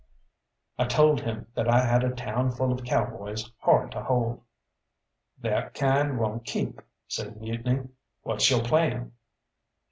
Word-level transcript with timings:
I 0.79 0.85
told 0.85 1.21
him 1.21 1.45
that 1.53 1.69
I 1.69 1.85
had 1.85 2.03
a 2.03 2.09
town 2.09 2.49
full 2.53 2.73
of 2.73 2.83
cowboys 2.83 3.51
hard 3.59 3.91
to 3.91 4.01
hold. 4.01 4.41
"That 5.39 5.75
kind 5.75 6.17
won't 6.17 6.43
keep," 6.43 6.81
says 7.07 7.35
Mutiny; 7.35 7.87
"what's 8.23 8.49
yo' 8.49 8.63
plan?" 8.63 9.11